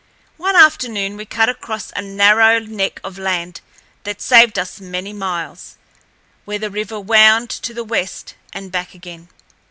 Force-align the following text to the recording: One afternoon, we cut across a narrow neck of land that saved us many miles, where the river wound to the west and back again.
One 0.37 0.55
afternoon, 0.55 1.15
we 1.15 1.25
cut 1.27 1.47
across 1.47 1.91
a 1.95 2.01
narrow 2.01 2.57
neck 2.57 2.99
of 3.03 3.19
land 3.19 3.61
that 4.03 4.19
saved 4.19 4.57
us 4.57 4.79
many 4.81 5.13
miles, 5.13 5.75
where 6.43 6.57
the 6.57 6.71
river 6.71 6.99
wound 6.99 7.51
to 7.51 7.71
the 7.71 7.83
west 7.83 8.33
and 8.51 8.71
back 8.71 8.95
again. 8.95 9.29